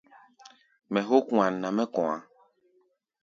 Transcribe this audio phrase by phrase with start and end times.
[0.91, 2.19] Mɛ hók wan nɛ mɛ́ kɔ̧á̧.